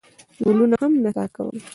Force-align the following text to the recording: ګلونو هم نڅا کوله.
ګلونو 0.43 0.75
هم 0.83 0.93
نڅا 1.03 1.25
کوله. 1.35 1.59